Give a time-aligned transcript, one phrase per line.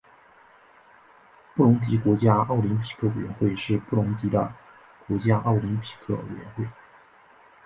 [1.53, 4.51] 布隆迪国家奥林匹克委员会是布隆迪的
[5.07, 6.65] 国家奥林匹克委员会。